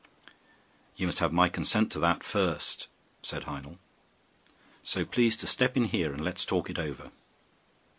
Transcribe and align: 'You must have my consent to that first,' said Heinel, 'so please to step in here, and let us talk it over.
'You 0.95 1.05
must 1.05 1.19
have 1.19 1.31
my 1.31 1.47
consent 1.47 1.91
to 1.91 1.99
that 1.99 2.23
first,' 2.23 2.87
said 3.21 3.43
Heinel, 3.43 3.77
'so 4.81 5.05
please 5.05 5.37
to 5.37 5.45
step 5.45 5.77
in 5.77 5.83
here, 5.85 6.11
and 6.11 6.23
let 6.23 6.37
us 6.37 6.45
talk 6.45 6.71
it 6.71 6.79
over. 6.79 7.11